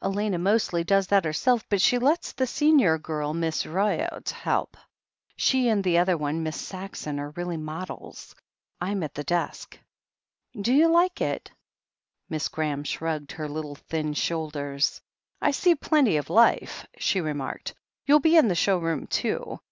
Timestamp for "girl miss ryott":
2.98-4.30